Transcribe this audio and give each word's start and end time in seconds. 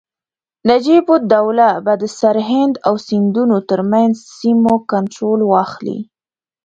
نجیب 0.69 1.05
الدوله 1.15 1.69
به 1.85 1.93
د 2.01 2.03
سرهند 2.19 2.75
او 2.87 2.93
سیندونو 3.07 3.57
ترمنځ 3.69 4.13
سیمو 4.37 4.75
کنټرول 4.91 5.39
واخلي. 5.45 5.99